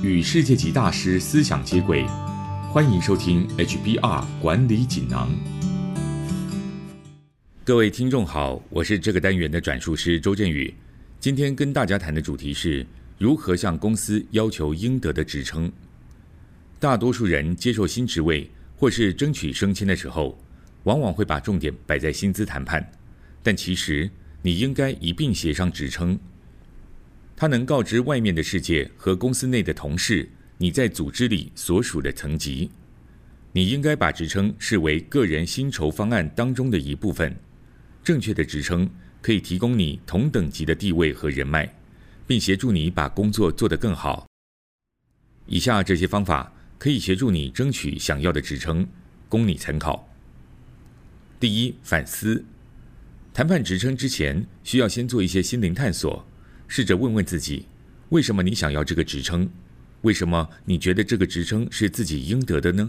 [0.00, 2.06] 与世界级大师思想接轨，
[2.70, 5.28] 欢迎收听 HBR 管理锦囊。
[7.64, 10.72] 各位听众好，我是这个单元的转述师周振宇。
[11.18, 12.86] 今天跟大家谈的主题是
[13.18, 15.70] 如何向公司要求应得的职称。
[16.78, 20.38] 大多数人接受新职位或是争取升迁的时候，
[20.84, 22.88] 往往会把重点摆在薪资谈判，
[23.42, 24.08] 但其实
[24.42, 26.16] 你应该一并协商职称。
[27.40, 32.68] 它能告知外面的世界和公司内的同事你在组织里所属的层级。
[33.52, 37.32] 你应该把职称视为个人薪酬方案当中的一部分。
[38.02, 38.90] 正确的职称
[39.22, 41.72] 可以提供你同等级的地位和人脉，
[42.26, 44.26] 并协助你把工作做得更好。
[45.46, 48.84] 以下这些方法可以协助你争取想要的职称，
[49.28, 50.12] 供你参考。
[51.38, 52.44] 第一，反思。
[53.32, 56.26] 谈判职称之前，需要先做一些心灵探索。
[56.68, 57.66] 试着问问自己，
[58.10, 59.50] 为什么你想要这个职称？
[60.02, 62.88] 为什么你觉得这个职称是自己应得的呢？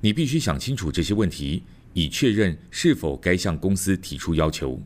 [0.00, 4.80] 你必须想清楚这些问题，以确认是否该向公司提出要求。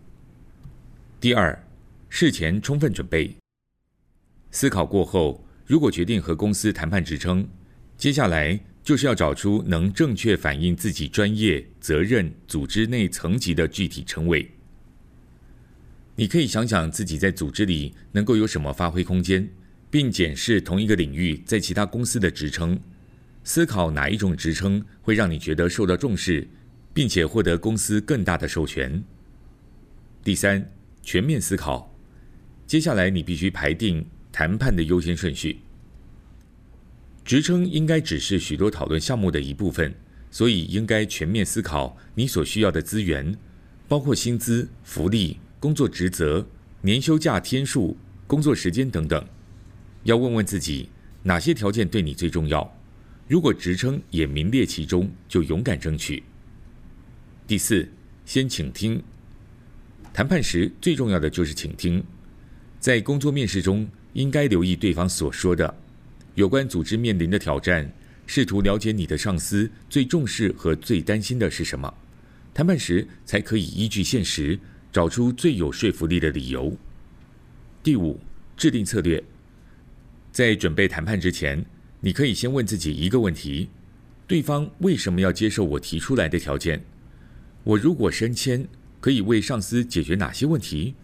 [1.20, 1.56] 第二，
[2.08, 3.36] 事前充分准备。
[4.50, 7.46] 思考过后，如果决定和公司谈判职称，
[7.96, 14.50] 接下来就是要找出能正确反映自己专业、责任、组织内层级的具体称谓。
[16.18, 19.46] 你可以想想自己在组织里能够有什么发挥空间，
[19.90, 22.80] 并检视同一个领域在其他公司的职称，
[23.44, 26.48] 思考哪一种职称会让你觉得受到重视，
[26.94, 29.04] 并且获得公司更大的授权。
[30.24, 31.94] 第三，全面思考。
[32.66, 35.60] 接下来你必须排定谈判的优先顺序。
[37.24, 39.94] 职称应该只是许多讨论项目的一部分，
[40.30, 43.36] 所以应该全面思考你所需要的资源，
[43.86, 45.38] 包括薪资、福利。
[45.66, 46.46] 工作职责、
[46.80, 47.96] 年休假天数、
[48.28, 49.26] 工作时间等等，
[50.04, 50.88] 要问问自己
[51.24, 52.72] 哪些条件对你最重要。
[53.26, 56.22] 如果职称也名列其中，就勇敢争取。
[57.48, 57.84] 第四，
[58.24, 59.02] 先倾听。
[60.12, 62.00] 谈判时最重要的就是倾听。
[62.78, 65.76] 在工作面试中，应该留意对方所说的
[66.36, 67.92] 有关组织面临的挑战，
[68.24, 71.92] 试图了解你的上司最重视和最担心的是什么。
[72.54, 74.56] 谈判时才可以依据现实。
[74.96, 76.74] 找出最有说服力的理由。
[77.82, 78.18] 第五，
[78.56, 79.22] 制定策略。
[80.32, 81.62] 在准备谈判之前，
[82.00, 83.68] 你可以先问自己一个问题：
[84.26, 86.82] 对方为什么要接受我提出来的条件？
[87.62, 88.66] 我如果升迁，
[88.98, 90.94] 可以为上司解决哪些问题？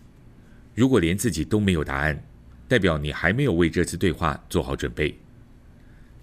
[0.74, 2.24] 如果连自己都没有答案，
[2.66, 5.14] 代表你还没有为这次对话做好准备。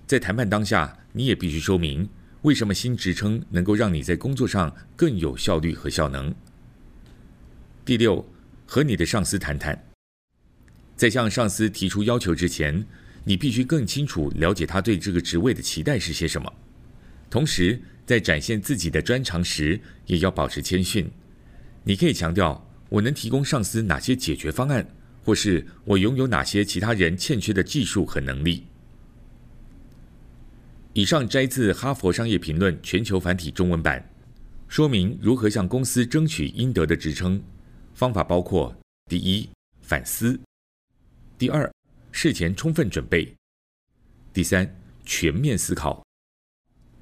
[0.08, 2.10] 在谈判当下，你也必须说明
[2.42, 6.34] 为什么新职称能够让你在工作上更有效率和效能。
[7.90, 8.24] 第六，
[8.68, 9.88] 和你的上司谈谈。
[10.96, 12.86] 在向上司提出要求之前，
[13.24, 16.54] 你必须更清楚了解他对这个职位的期待是些什么。
[17.32, 21.10] 同时，在展现自己的专长时，也要保持谦逊。
[21.84, 24.88] 你可以强调我能提供上司哪些解决方案，
[25.24, 28.68] 或是我拥有哪些其他人欠缺的技术和能力。
[30.94, 34.08] 以上摘自《哈佛商业评论》全球繁体中文版，
[34.68, 37.42] 说明如何向公司争取应得的职称。
[37.94, 38.76] 方法包括：
[39.10, 39.50] 第一，
[39.82, 40.38] 反思；
[41.38, 41.70] 第二，
[42.12, 43.36] 事前充分准备；
[44.34, 44.74] 第三，
[45.04, 46.02] 全面思考；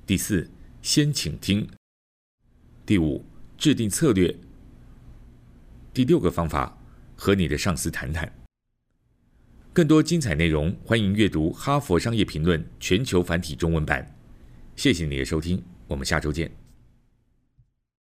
[0.05, 0.49] 第四，
[0.81, 1.67] 先倾听；
[2.85, 3.23] 第五，
[3.57, 4.33] 制定策略；
[5.93, 6.77] 第六个方法，
[7.15, 8.31] 和你的上司谈谈。
[9.73, 14.15] 更多精彩内容，欢迎阅读《哈佛商业评论》全球繁体中文版。
[14.75, 16.66] 谢谢你的收听，我们下周见。